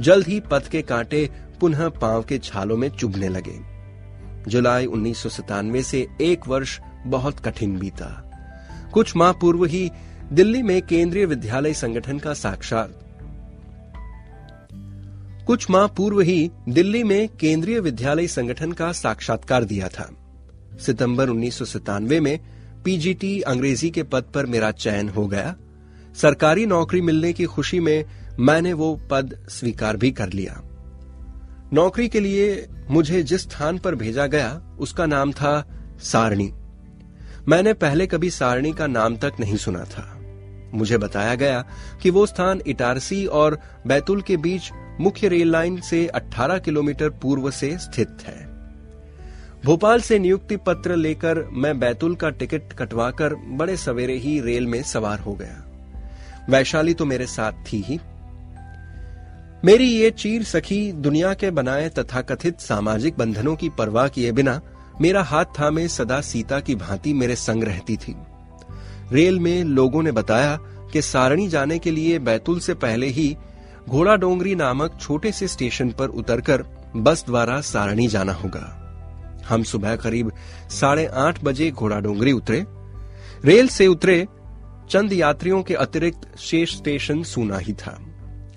जल्द 0.00 0.26
ही 0.26 0.40
पथ 0.40 0.68
के 0.68 0.82
कांटे 0.82 1.30
पुनः 1.60 1.88
पाँव 1.88 2.22
के 2.22 2.38
छालों 2.38 2.76
में 2.76 2.88
चुभने 2.90 3.28
लगे। 3.28 3.58
जुलाई 4.50 4.86
उन्नीस 4.86 5.18
सौ 5.18 5.28
सत्तानवे 5.28 5.82
से 5.82 6.06
एक 6.20 6.48
वर्ष 6.48 6.78
बहुत 7.06 7.40
कठिन 7.40 7.78
बीता। 7.78 8.06
कुछ 8.94 9.16
माह 9.16 9.32
पूर्व 9.32 9.64
ही 9.64 9.90
दिल्ली 10.32 10.62
में 10.62 10.82
केंद्रीय 10.82 11.26
विद्यालय 11.26 11.74
संगठन 11.74 12.18
का 12.18 12.34
साक्षात। 12.34 12.98
कुछ 15.46 15.70
माह 15.70 15.86
पूर्व 15.86 16.20
ही 16.20 16.50
दिल्ली 16.68 17.04
में 17.04 17.28
केंद्रीय 17.28 17.80
विद्यालय 17.80 18.26
संगठन 18.26 18.72
का 18.72 18.92
साक्षात्कार 18.92 19.64
दिया 19.64 19.88
था। 19.88 20.10
सितंबर 20.78 21.28
उन्नीस 21.28 21.58
सौ 21.58 21.64
सतानवे 21.64 22.20
में 22.20 22.38
पीजीटी 22.84 23.40
अंग्रेज़ी 23.40 23.90
के 23.90 24.02
पद 24.02 24.24
पर 24.34 24.46
मेरा 24.46 24.70
चयन 24.70 25.08
हो 25.08 25.26
गया। 25.26 25.56
सरकारी 26.14 26.66
नौकरी 26.66 27.00
मिलने 27.00 27.32
की 27.32 27.44
खुशी 27.44 27.80
में 27.80 28.04
मैंने 28.40 28.72
वो 28.72 29.00
पद 29.10 29.46
स्वीकार 29.48 29.96
भी 29.96 30.10
कर 30.10 30.32
लिया। 30.32 30.62
नौकरी 31.72 32.08
के 32.08 32.20
लिए 32.20 32.68
मुझे 32.90 33.22
जिस 33.22 33.40
स्थान 33.40 33.78
पर 33.78 33.94
भेजा 33.94 34.26
गया, 34.26 34.76
उसका 34.80 35.06
नाम 35.06 35.32
था 35.32 35.68
सारणी। 36.02 36.52
मैंने 37.48 37.72
पहले 37.72 38.06
कभी 38.06 38.30
सारणी 38.30 38.72
का 38.72 38.86
नाम 38.86 39.16
तक 39.16 39.32
नहीं 39.40 39.56
सुना 39.56 39.84
था। 39.84 40.16
मुझे 40.74 40.98
बताया 40.98 41.34
गया 41.34 41.64
कि 42.02 42.10
वो 42.10 42.26
स्थान 42.26 42.60
इटारसी 42.66 43.26
और 43.26 43.60
बैतुल 43.86 44.22
के 44.22 44.36
बीच 44.36 44.70
मुख्य 45.00 45.28
रेल 45.28 45.50
लाइन 45.50 45.80
से 45.80 46.06
18 46.06 46.58
किलोमीटर 46.58 47.10
पूर्व 47.10 47.50
से 47.50 47.78
स्थित 47.78 48.08
है। 48.22 48.49
भोपाल 49.64 50.00
से 50.00 50.18
नियुक्ति 50.18 50.56
पत्र 50.56 50.96
लेकर 50.96 51.48
मैं 51.52 51.80
बैतूल 51.80 52.14
का 52.14 52.30
टिकट 52.30 52.72
कटवाकर 52.72 53.34
बड़े 53.34 53.76
सवेरे 53.76 54.14
ही 54.14 54.40
रेल 54.40 54.66
में 54.66 54.82
सवार 54.82 55.18
हो 55.18 55.32
गया। 55.32 55.64
वैशाली 56.50 56.94
तो 56.94 57.04
मेरे 57.04 57.26
साथ 57.26 57.52
थी 57.52 57.80
ही। 57.80 57.98
मेरी 59.64 59.84
ये 59.84 60.10
चीर 60.10 60.42
सखी 60.42 60.92
दुनिया 60.92 61.34
के 61.34 61.50
बनाए 61.50 61.88
तथाकथित 61.88 62.60
सामाजिक 62.60 63.18
बंधनों 63.18 63.56
की 63.56 63.68
परवाह 63.68 64.08
किए 64.08 64.32
बिना 64.32 64.60
मेरा 65.00 65.22
हाथ 65.22 65.44
थामे 65.44 65.88
सदा 65.88 66.20
सीता 66.20 66.60
की 66.60 66.74
भांति 66.74 67.12
मेरे 67.12 67.36
संग 67.36 67.64
रहती 67.64 67.96
थी। 67.96 68.16
रेल 69.12 69.40
में 69.40 69.64
लोगों 69.64 70.02
ने 70.02 70.12
बताया 70.12 70.56
कि 70.92 71.02
सारणी 71.02 71.48
जाने 71.48 71.78
के 71.78 71.90
लिए 71.90 72.18
बैतूल 72.18 72.60
से 72.60 72.74
पहले 72.74 73.06
ही 73.06 73.36
घोड़ा 73.88 74.16
डोंगरी 74.16 74.54
नामक 74.54 74.98
छोटे 75.00 75.32
से 75.32 75.48
स्टेशन 75.48 75.90
पर 75.90 76.08
उतरकर 76.08 76.64
बस 76.96 77.24
द्वारा 77.26 77.60
सारणी 77.60 78.08
जाना 78.08 78.32
होगा। 78.32 78.76
हम 79.50 79.62
सुबह 79.62 79.96
करीब 79.96 80.32
साढ़े 80.70 81.06
आठ 81.06 81.44
बजे 81.44 81.70
घोड़ा 81.70 82.00
डोंगरी 82.00 82.32
उतरे। 82.32 82.64
रेल 83.44 83.68
से 83.68 83.86
उतरे, 83.86 84.26
चंद 84.90 85.12
यात्रियों 85.12 85.62
के 85.62 85.74
अतिरिक्त 85.74 86.38
शेष 86.38 86.76
स्टेशन 86.76 87.22
सुना 87.22 87.58
ही 87.58 87.72
था। 87.72 88.06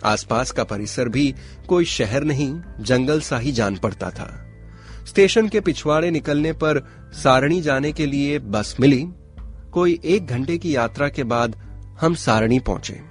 आसपास 0.06 0.52
का 0.52 0.64
परिसर 0.64 1.10
भी 1.10 1.36
कोई 1.68 1.86
शहर 1.86 2.24
नहीं, 2.24 2.60
जंगल 2.80 3.22
सा 3.22 3.38
ही 3.38 3.52
जान 3.52 3.76
पड़ता 3.76 4.10
था। 4.10 4.40
स्टेशन 5.08 5.48
के 5.48 5.60
पिछवाड़े 5.60 6.12
निकलने 6.12 6.54
पर 6.54 6.88
सारणी 7.14 7.62
जाने 7.62 7.92
के 7.92 8.06
लिए 8.06 8.40
बस 8.40 8.78
मिली। 8.80 9.08
कोई 9.72 10.00
एक 10.06 10.28
घंटे 10.28 10.58
की 10.58 10.76
यात्रा 10.76 11.10
के 11.10 11.24
बाद 11.24 11.56
हम 12.02 12.14
सारणी 12.14 12.60
पहुँचे। 12.60 13.02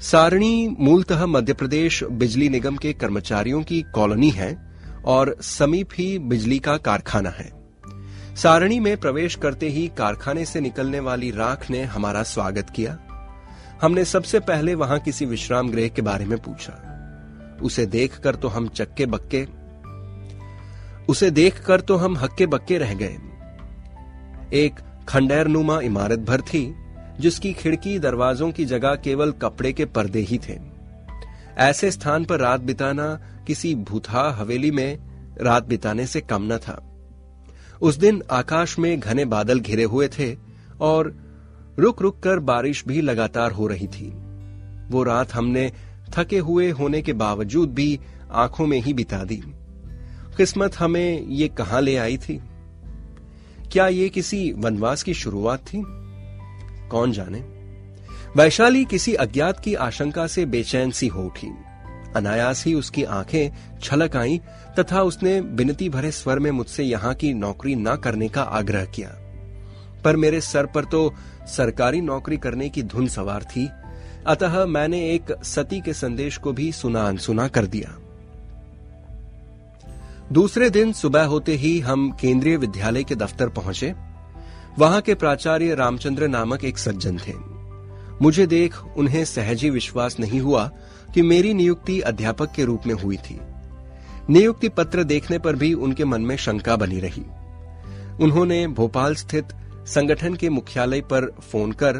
सारणी 0.00 0.76
मूलतः 0.80 1.26
मध्य 1.26 1.52
प्रदेश 1.52 2.04
बिजली 2.04 2.48
निगम 2.48 2.76
के 2.76 2.92
कर्मचारियों 2.92 3.62
की 3.62 3.82
कॉलोनी 3.82 4.30
है। 4.30 4.73
और 5.06 5.36
समीप 5.40 5.88
ही 5.94 6.18
बिजली 6.18 6.58
का 6.58 6.76
कारखाना 6.76 7.30
है। 7.30 7.50
सारणी 8.36 8.78
में 8.80 8.96
प्रवेश 8.96 9.34
करते 9.34 9.68
ही 9.68 9.86
कारखाने 9.88 10.44
से 10.44 10.60
निकलने 10.60 11.00
वाली 11.00 11.30
राख 11.30 11.70
ने 11.70 11.82
हमारा 11.82 12.22
स्वागत 12.22 12.70
किया। 12.70 12.98
हमने 13.82 14.04
सबसे 14.04 14.40
पहले 14.40 14.74
वहाँ 14.74 14.98
किसी 14.98 15.26
विश्राम 15.26 15.70
गृह 15.70 15.88
के 15.88 16.02
बारे 16.02 16.24
में 16.24 16.38
पूछा। 16.38 16.80
उसे 17.62 17.86
देखकर 17.86 18.34
तो 18.34 18.48
हम 18.48 18.68
चक्के 18.68 19.06
बक्के 19.06 19.46
उसे 21.08 21.30
देखकर 21.30 21.80
तो 21.80 21.96
हम 21.96 22.16
हक्के 22.16 22.46
बक्के 22.46 22.78
रह 22.78 22.94
गए। 22.94 23.16
एक 24.52 24.74
खंडेर 25.08 25.46
नुमा 25.46 25.80
इमारत 25.80 26.18
भर 26.18 26.40
थी, 26.40 26.74
जिसकी 27.20 27.52
खिड़की 27.52 27.98
दरवाजों 27.98 28.50
की 28.52 28.64
जगह 28.64 28.94
केवल 28.94 29.32
कपड़े 29.32 29.72
के 29.72 29.84
पर्दे 29.84 30.20
ही 30.20 30.38
थे। 30.38 30.73
ऐसे 31.58 31.90
स्थान 31.90 32.24
पर 32.24 32.40
रात 32.40 32.60
बिताना 32.60 33.20
किसी 33.46 33.74
भूथा 33.74 34.32
हवेली 34.32 34.70
में 34.70 34.98
रात 35.40 35.64
बिताने 35.64 36.06
से 36.06 36.20
कम 36.20 36.52
न 36.52 36.58
था। 36.58 36.90
उस 37.82 37.96
दिन 37.96 38.22
आकाश 38.30 38.78
में 38.78 39.00
घने 39.00 39.24
बादल 39.24 39.60
घिरे 39.60 39.84
हुए 39.84 40.08
थे 40.08 40.36
और 40.80 41.24
रुक 41.78 42.02
रुक 42.02 42.22
कर 42.22 42.38
बारिश 42.38 42.84
भी 42.88 43.00
लगातार 43.00 43.50
हो 43.50 43.66
रही 43.66 43.86
थी। 43.86 44.10
वो 44.90 45.02
रात 45.02 45.34
हमने 45.34 45.72
थके 46.18 46.38
हुए 46.38 46.70
होने 46.70 47.02
के 47.02 47.12
बावजूद 47.12 47.74
भी 47.74 48.00
आँखों 48.32 48.66
में 48.66 48.80
ही 48.80 48.94
बिता 48.94 49.24
दी। 49.24 49.42
किस्मत 50.36 50.76
हमें 50.76 51.26
ये 51.26 51.48
कहाँ 51.48 51.80
ले 51.80 51.96
आई 51.96 52.16
थी? 52.16 52.42
क्या 53.72 53.88
ये 53.88 54.08
किसी 54.08 54.52
वनवास 54.52 55.02
की 55.02 55.14
शुरुआत 55.14 55.58
थी? 55.58 55.84
कौन 56.88 57.12
जाने? 57.12 57.53
वैशाली 58.36 58.84
किसी 58.84 59.14
अज्ञात 59.14 59.60
की 59.60 59.74
आशंका 59.74 60.26
से 60.26 60.46
बेचैन 60.46 60.90
सी 60.90 61.06
हो 61.06 61.22
उठी। 61.22 61.48
अनायास 62.16 62.66
ही 62.66 62.74
उसकी 62.74 63.04
आँखें 63.04 63.78
छलक 63.82 64.16
आईं 64.16 64.38
तथा 64.78 65.02
उसने 65.02 65.40
बिनती 65.40 65.88
भरे 65.88 66.10
स्वर 66.10 66.38
में 66.38 66.50
मुझसे 66.50 66.82
यहाँ 66.82 67.14
की 67.14 67.34
नौकरी 67.34 67.74
न 67.74 67.96
करने 67.96 68.28
का 68.28 68.42
आग्रह 68.42 68.84
किया। 68.84 69.08
पर 70.04 70.16
मेरे 70.16 70.40
सर 70.40 70.66
पर 70.66 70.84
तो 70.84 71.14
सरकारी 71.46 72.00
नौकरी 72.00 72.36
करने 72.36 72.68
की 72.68 72.82
धुन 72.82 73.06
सवार 73.06 73.42
थी। 73.42 73.68
अतः 74.26 74.66
मैंने 74.66 75.10
एक 75.10 75.44
सती 75.44 75.80
के 75.80 75.92
संदेश 75.92 76.36
को 76.36 76.52
भी 76.52 76.72
सुना 76.72 77.02
अनसुना 77.02 77.48
कर 77.48 77.66
दिया। 77.66 77.96
दूसरे 80.32 80.70
दिन 80.70 80.92
सुबह 80.92 81.24
होते 81.24 81.52
ही 81.52 81.80
हम 81.80 82.10
केंद्रीय 82.10 82.56
विद्यालय 82.56 83.04
के 83.04 83.14
दफ्तर 83.14 83.48
पहुँचे। 83.48 83.94
वहाँ 84.78 85.00
के 85.00 85.14
प्राचार्य 85.14 85.74
रामचंद्र 85.74 86.28
नामक 86.28 86.64
एक 86.64 86.78
सज्जन 86.78 87.18
थे। 87.18 87.53
मुझे 88.24 88.46
देख 88.46 88.76
उन्हें 88.96 89.24
सहजी 89.24 89.70
विश्वास 89.70 90.18
नहीं 90.20 90.40
हुआ 90.40 90.70
कि 91.14 91.22
मेरी 91.22 91.54
नियुक्ति 91.54 92.00
अध्यापक 92.00 92.52
के 92.56 92.64
रूप 92.64 92.86
में 92.86 92.94
हुई 92.94 93.16
थी। 93.16 93.40
नियुक्ति 94.30 94.68
पत्र 94.68 95.04
देखने 95.04 95.38
पर 95.38 95.56
भी 95.56 95.72
उनके 95.74 96.04
मन 96.04 96.22
में 96.22 96.36
शंका 96.36 96.76
बनी 96.76 97.00
रही। 97.00 97.22
उन्होंने 98.20 98.66
भोपाल 98.66 99.14
स्थित 99.14 99.48
संगठन 99.86 100.34
के 100.34 100.48
मुख्यालय 100.48 101.00
पर 101.00 101.30
फ़ोन 101.40 101.72
कर 101.72 101.96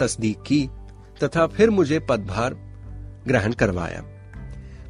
तस्दीक 0.00 0.42
की 0.42 0.68
तथा 1.22 1.46
फिर 1.46 1.70
मुझे 1.70 1.98
पदभार 1.98 2.54
ग्रहण 3.26 3.52
करवाया। 3.52 4.04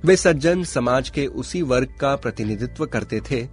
वे 0.04 0.16
सज्जन 0.16 0.64
समाज 0.64 1.10
के 1.10 1.26
उसी 1.26 1.62
वर्ग 1.62 1.88
का 2.00 2.16
प्रतिनिधित्व 2.16 2.86
करते 2.86 3.20
थे, 3.30 3.48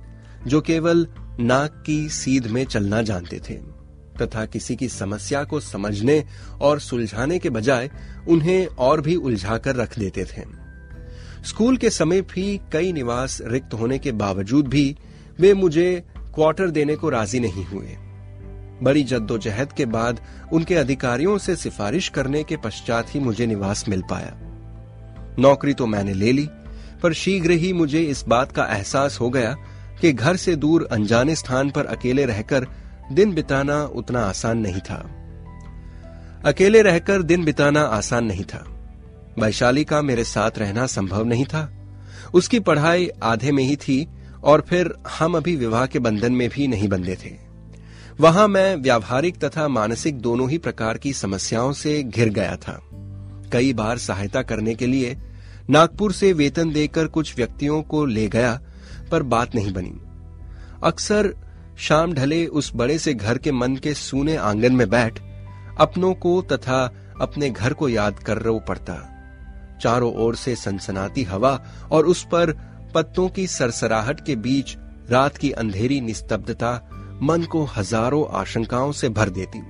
जो 0.47 0.61
केवल 0.61 1.07
नाक 1.39 1.83
की 1.85 2.09
सीध 2.09 2.47
में 2.47 2.65
चलना 2.65 3.01
जानते 3.01 3.39
थे। 3.49 3.80
तथा 4.21 4.45
किसी 4.45 4.75
की 4.75 4.89
समस्या 4.89 5.43
को 5.43 5.59
समझने 5.59 6.23
और 6.61 6.79
सुलझाने 6.79 7.39
के 7.39 7.49
बजाय 7.49 7.89
उन्हें 8.27 8.65
और 8.65 9.01
भी 9.01 9.15
उलझाकर 9.15 9.75
रख 9.75 9.97
देते 9.99 10.25
थे। 10.25 10.43
स्कूल 11.45 11.77
के 11.77 11.89
समय 11.89 12.21
भी 12.21 12.59
कई 12.71 12.91
निवास 12.93 13.37
रिक्त 13.41 13.73
होने 13.73 13.97
के 13.99 14.11
बावजूद 14.11 14.67
भी 14.67 14.95
वे 15.39 15.53
मुझे 15.53 16.03
क्वार्टर 16.17 16.69
देने 16.69 16.95
को 16.95 17.09
राज़ी 17.09 17.39
नहीं 17.39 17.65
हुए। 17.65 17.97
बड़ी 18.83 19.03
जद्दोजहद 19.03 19.71
के 19.71 19.85
बाद 19.85 20.19
उनके 20.53 20.75
अधिकारियों 20.75 21.37
से 21.37 21.55
सिफारिश 21.55 22.09
करने 22.09 22.43
के 22.43 22.57
पश्चात 22.57 23.15
ही 23.15 23.19
मुझे 23.19 23.45
निवास 23.45 23.85
मिल 23.89 24.01
पाया। 24.01 24.37
नौकरी 25.39 25.73
तो 25.73 25.85
मैंने 25.85 26.13
ले 26.13 26.31
ली, 26.31 26.47
पर 27.03 27.13
शीघ्र 27.13 27.51
ही 27.51 27.73
मुझे 27.73 28.01
इस 28.01 28.23
बात 28.27 28.51
का 28.51 28.65
एहसास 28.65 29.19
हो 29.19 29.29
गया 29.29 29.55
कि 30.01 30.11
घर 30.13 30.35
से 30.35 30.55
दूर 30.55 30.87
अनजाने 30.91 31.35
स्थान 31.35 31.69
पर 31.69 31.85
अकेले 31.85 32.25
रहकर 32.25 32.67
दिन 33.11 33.33
बिताना 33.33 33.83
उतना 33.83 34.19
आसान 34.19 34.57
नहीं 34.57 34.79
था। 34.79 35.09
अकेले 36.45 36.81
रहकर 36.81 37.21
दिन 37.21 37.45
बिताना 37.45 37.81
आसान 37.81 38.25
नहीं 38.25 38.43
था। 38.43 38.65
वैशाली 39.39 39.83
का 39.83 40.01
मेरे 40.01 40.23
साथ 40.23 40.51
रहना 40.57 40.85
संभव 40.85 41.25
नहीं 41.25 41.45
था। 41.45 41.71
उसकी 42.33 42.59
पढ़ाई 42.59 43.09
आधे 43.23 43.51
में 43.51 43.63
ही 43.63 43.75
थी 43.75 44.07
और 44.43 44.61
फिर 44.61 44.93
हम 45.19 45.37
अभी 45.37 45.55
विवाह 45.55 45.85
के 45.85 45.99
बंधन 45.99 46.33
में 46.33 46.49
भी 46.49 46.67
नहीं 46.67 46.87
बंधे 46.87 47.15
थे। 47.15 47.51
वहाँ 48.19 48.47
मैं 48.47 48.75
व्यावहारिक 48.75 49.37
तथा 49.37 49.67
मानसिक 49.67 50.19
दोनों 50.19 50.49
ही 50.49 50.57
प्रकार 50.57 50.97
की 50.97 51.13
समस्याओं 51.13 51.73
से 51.73 52.03
घिर 52.03 52.29
गया 52.29 52.55
था। 52.55 52.79
कई 53.53 53.73
बार 53.73 53.97
सहायता 53.97 54.41
करने 54.41 54.75
के 54.75 54.87
लिए 54.87 55.17
नागपुर 55.69 56.13
से 56.13 56.33
वेतन 56.33 56.71
देकर 56.71 57.07
कुछ 57.07 57.35
व्यक्तियों 57.35 57.81
को 57.81 58.05
ले 58.05 58.27
गया, 58.27 58.59
पर 59.11 59.23
बात 59.23 59.55
नहीं 59.55 59.73
बनी। 59.73 59.93
अक्सर 60.83 61.33
शाम 61.81 62.13
ढले 62.13 62.45
उस 62.45 62.71
बड़े 62.75 62.97
से 62.99 63.13
घर 63.13 63.37
के 63.37 63.51
मन 63.51 63.75
के 63.75 63.93
सूने 63.93 64.35
आँगन 64.35 64.75
में 64.75 64.89
बैठ, 64.89 65.19
अपनों 65.79 66.13
को 66.13 66.41
तथा 66.41 66.83
अपने 67.21 67.49
घर 67.49 67.73
को 67.73 67.87
याद 67.89 68.19
कर 68.19 68.37
रो 68.37 68.57
पड़ता। 68.59 68.97
चारों 69.81 70.13
ओर 70.15 70.35
से 70.35 70.55
सनसनाती 70.55 71.23
हवा 71.23 71.59
और 71.91 72.05
उस 72.05 72.23
पर 72.23 72.51
पत्तों 72.95 73.27
की 73.29 73.45
सरसराहट 73.47 74.25
के 74.25 74.35
बीच 74.35 74.75
रात 75.09 75.37
की 75.37 75.51
अंधेरी 75.51 75.99
निस्तब्धता 76.01 76.73
मन 77.21 77.43
को 77.43 77.63
हज़ारों 77.77 78.25
आशंकाओं 78.31 78.91
से 78.91 79.09
भर 79.09 79.29
देती। 79.29 79.61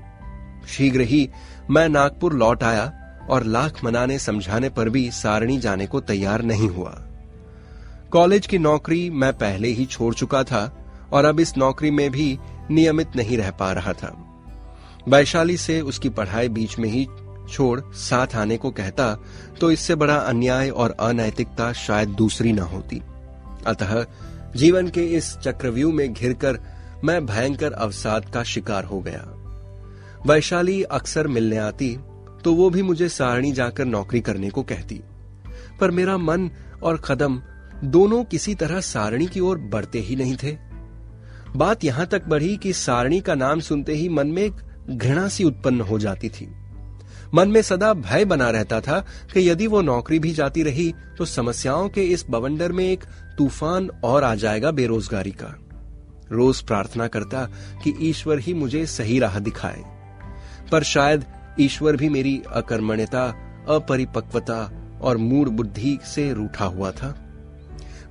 शीघ्र 0.67 1.01
ही 1.01 1.29
मैं 1.69 1.87
नागपुर 1.89 2.33
लौट 2.33 2.63
आया 2.63 2.91
और 3.29 3.43
लाख 3.45 3.83
मनाने 3.83 4.19
समझाने 4.19 4.69
पर 4.69 4.89
भी 4.89 5.09
सारणी 5.11 5.57
जाने 5.57 5.87
को 5.87 5.99
तैयार 6.01 6.41
नहीं 6.41 6.69
हुआ। 6.69 6.91
कॉलेज 8.11 8.47
की 8.47 8.57
नौकरी 8.57 9.09
मैं 9.09 9.33
पहले 9.33 9.67
ही 9.67 9.85
छोड़ 9.85 10.13
चुका 10.13 10.43
था 10.43 10.65
और 11.13 11.25
अब 11.25 11.39
इस 11.39 11.55
नौकरी 11.57 11.91
में 11.91 12.09
भी 12.11 12.37
नियमित 12.71 13.15
नहीं 13.15 13.37
रह 13.37 13.51
पा 13.51 13.71
रहा 13.71 13.93
था। 13.93 14.15
वैशाली 15.07 15.57
से 15.57 15.79
उसकी 15.81 16.09
पढ़ाई 16.09 16.49
बीच 16.49 16.77
में 16.79 16.89
ही 16.89 17.07
छोड़ 17.49 17.79
साथ 17.99 18.35
आने 18.35 18.57
को 18.57 18.71
कहता 18.71 19.13
तो 19.59 19.71
इससे 19.71 19.95
बड़ा 19.95 20.15
अन्याय 20.15 20.69
और 20.69 20.95
अनैतिकता 20.99 21.71
शायद 21.73 22.09
दूसरी 22.09 22.53
न 22.53 22.59
होती। 22.59 23.01
अतः 23.67 24.03
जीवन 24.55 24.87
के 24.87 25.05
इस 25.07 25.35
चक्रव्यूह 25.37 25.93
में 25.93 26.13
घिरकर 26.13 26.59
मैं 27.03 27.25
भयंकर 27.25 27.71
अवसाद 27.73 28.29
का 28.33 28.43
शिकार 28.43 28.83
हो 28.83 28.99
गया। 29.01 29.23
वैशाली 30.25 30.81
अक्सर 30.83 31.27
मिलने 31.27 31.57
आती 31.57 31.95
तो 32.43 32.53
वो 32.53 32.69
भी 32.69 32.81
मुझे 32.81 33.07
सारणी 33.09 33.51
जाकर 33.51 33.85
नौकरी 33.85 34.21
करने 34.21 34.49
को 34.49 34.63
कहती। 34.63 35.01
पर 35.79 35.91
मेरा 35.91 36.17
मन 36.17 36.49
और 36.83 37.01
कदम 37.05 37.41
दोनों 37.83 38.23
किसी 38.23 38.55
तरह 38.55 38.79
सारणी 38.81 39.25
की 39.25 39.39
ओर 39.39 39.57
बढ़ते 39.71 39.99
ही 39.99 40.15
नहीं 40.15 40.35
थे। 40.35 40.57
बात 41.55 41.83
यहाँ 41.83 42.05
तक 42.05 42.27
बढ़ी 42.27 42.55
कि 42.57 42.73
सारणी 42.73 43.19
का 43.21 43.35
नाम 43.35 43.59
सुनते 43.59 43.93
ही 43.93 44.09
मन 44.09 44.27
में 44.27 44.41
एक 44.43 44.61
घृणा 44.89 45.27
सी 45.27 45.43
उत्पन्न 45.43 45.81
हो 45.81 45.99
जाती 45.99 46.29
थी। 46.29 46.47
मन 47.33 47.49
में 47.49 47.61
सदा 47.61 47.93
भय 47.93 48.25
बना 48.25 48.49
रहता 48.49 48.79
था 48.81 48.99
कि 49.33 49.49
यदि 49.49 49.67
वो 49.67 49.81
नौकरी 49.81 50.19
भी 50.19 50.31
जाती 50.31 50.63
रही 50.63 50.93
तो 51.17 51.25
समस्याओं 51.25 51.89
के 51.89 52.03
इस 52.03 52.25
बवंडर 52.29 52.71
में 52.71 52.85
एक 52.85 53.03
तूफ़ान 53.37 53.89
और 54.03 54.23
आ 54.23 54.33
जाएगा 54.35 54.71
बेरोजगारी 54.71 55.31
का। 55.31 55.55
रोज 56.31 56.61
प्रार्थना 56.61 57.07
करता 57.07 57.45
कि 57.83 57.93
ईश्वर 58.01 58.39
ही 58.39 58.53
मुझे 58.53 58.85
सही 58.85 59.19
राह 59.19 59.39
दिखाए। 59.39 59.83
पर 60.71 60.83
शायद 60.83 61.25
ईश्वर 61.59 61.95
भी 61.95 62.09
मेरी 62.09 62.41
अकर्मण्यता, 62.47 63.25
अपरिपक्वता 63.69 64.59
और 65.01 65.17
मूड 65.17 65.49
बुद्धि 65.49 65.97
से 66.05 66.31
रूठा 66.33 66.65
हुआ 66.65 66.91
था। 66.91 67.20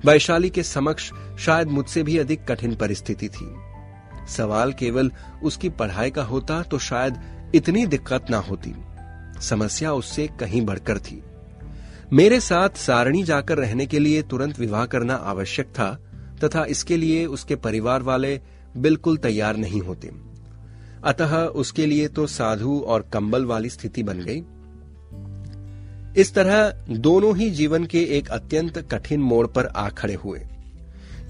वैशाली 0.05 0.49
के 0.49 0.63
समक्ष 0.63 1.11
शायद 1.39 1.67
मुझसे 1.67 2.03
भी 2.03 2.17
अधिक 2.17 2.45
कठिन 2.45 2.75
परिस्थिति 2.75 3.29
थी। 3.29 3.55
सवाल 4.27 4.73
केवल 4.73 5.11
उसकी 5.43 5.69
पढ़ाई 5.69 6.11
का 6.11 6.23
होता 6.23 6.61
तो 6.63 6.79
शायद 6.79 7.17
इतनी 7.55 7.85
दिक्कत 7.85 8.29
ना 8.29 8.37
होती। 8.37 8.73
समस्या 9.41 9.93
उससे 9.93 10.27
कहीं 10.39 10.61
बढ़कर 10.65 10.99
थी। 10.99 11.21
मेरे 12.13 12.39
साथ 12.39 12.77
सारणी 12.77 13.23
जाकर 13.23 13.57
रहने 13.57 13.85
के 13.85 13.99
लिए 13.99 14.21
तुरंत 14.21 14.59
विवाह 14.59 14.85
करना 14.85 15.15
आवश्यक 15.15 15.67
था, 15.67 15.91
तथा 16.43 16.65
इसके 16.65 16.97
लिए 16.97 17.25
उसके 17.25 17.55
परिवार 17.55 18.01
वाले 18.01 18.39
बिल्कुल 18.77 19.17
तैयार 19.17 19.57
नहीं 19.57 19.81
होते। 19.81 20.11
अतः 21.03 21.37
उसके 21.37 21.85
लिए 21.85 22.07
तो 22.07 22.27
साधु 22.27 22.79
और 22.87 23.09
कंबल 23.13 23.45
वाली 23.45 23.69
स्थिति 23.69 24.03
बन 24.03 24.19
गई। 24.19 24.41
इस 26.17 26.33
तरह 26.33 26.69
दोनों 26.89 27.35
ही 27.37 27.49
जीवन 27.49 27.85
के 27.85 28.03
एक 28.17 28.29
अत्यंत 28.29 28.77
कठिन 28.91 29.21
मोड़ 29.21 29.47
पर 29.47 29.65
आ 29.65 29.89
खड़े 29.89 30.13
हुए। 30.13 30.41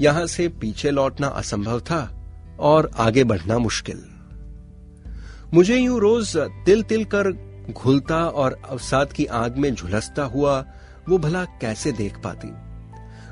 यहाँ 0.01 0.25
से 0.27 0.47
पीछे 0.49 0.91
लौटना 0.91 1.27
असंभव 1.27 1.79
था 1.79 2.01
और 2.59 2.91
आगे 2.97 3.23
बढ़ना 3.23 3.57
मुश्किल। 3.57 4.03
मुझे 5.53 5.77
यूँ 5.77 5.99
रोज 5.99 6.37
तिल 6.37 6.83
तिल 6.83 7.03
कर 7.05 7.31
घुलता 7.71 8.25
और 8.25 8.61
अवसाद 8.69 9.13
की 9.13 9.25
आग 9.25 9.57
में 9.57 9.73
झुलसता 9.75 10.23
हुआ 10.23 10.59
वो 11.09 11.17
भला 11.17 11.43
कैसे 11.61 11.91
देख 11.91 12.17
पाती? 12.17 12.51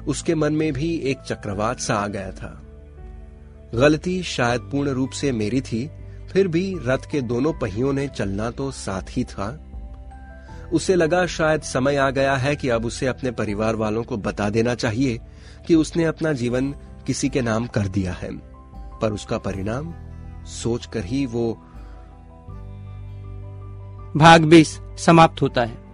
उसके 0.05 0.35
मन 0.35 0.53
में 0.53 0.73
भी 0.73 0.95
एक 0.95 1.19
चक्रवात 1.19 1.79
सा 1.79 1.95
आ 1.95 2.07
गया 2.07 2.31
था। 2.31 2.62
गलती 3.75 4.23
शायद 4.23 4.62
पूर्ण 4.62 4.89
रूप 4.89 5.09
से 5.09 5.31
मेरी 5.31 5.62
थी, 5.62 5.89
फिर 6.31 6.47
भी 6.47 6.75
रथ 6.85 7.12
के 7.12 7.21
दोनों 7.21 7.53
पहियों 7.53 7.93
ने 7.93 8.07
चलना 8.07 8.51
तो 8.51 8.71
साथ 8.71 9.17
ही 9.17 9.23
था। 9.23 9.68
उसे 10.73 10.95
लगा 10.95 11.25
शायद 11.25 11.62
समय 11.62 11.95
आ 11.95 12.10
गया 12.10 12.36
है 12.36 12.55
कि 12.55 12.69
अब 12.69 12.86
उसे 12.86 13.08
अपने 13.08 13.32
परिवार 13.32 13.75
वालों 13.75 14.03
को 14.03 14.17
बता 14.17 14.49
देना 14.49 14.75
चाहिए 14.75 15.19
कि 15.67 15.75
उसने 15.75 16.03
अपना 16.03 16.34
जीवन 16.34 16.75
किसी 17.08 17.29
के 17.29 17.41
नाम 17.41 17.67
कर 17.67 17.88
दिया 17.88 18.13
है। 18.13 18.29
पर 18.99 19.13
उसका 19.13 19.38
परिणाम 19.38 19.93
सोचकर 20.45 21.05
ही 21.05 21.25
वो 21.25 21.53
भाग 24.15 24.41
बीस 24.41 24.79
समाप्त 24.97 25.41
होता 25.41 25.62
है। 25.62 25.88